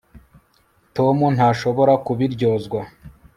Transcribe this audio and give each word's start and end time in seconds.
tom 0.95 1.17
ntashobora 1.35 1.93
kubiryozwa 2.05 2.79